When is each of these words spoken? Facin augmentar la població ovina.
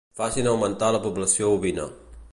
Facin 0.19 0.47
augmentar 0.53 0.89
la 0.97 1.03
població 1.05 1.53
ovina. 1.61 1.89